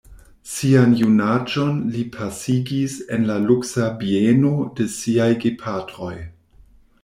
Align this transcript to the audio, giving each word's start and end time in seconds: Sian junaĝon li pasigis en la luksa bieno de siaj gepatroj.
Sian 0.51 0.95
junaĝon 1.01 1.77
li 1.97 2.01
pasigis 2.15 2.97
en 3.19 3.29
la 3.33 3.37
luksa 3.45 3.93
bieno 4.03 4.55
de 4.81 4.91
siaj 4.99 5.33
gepatroj. 5.47 6.15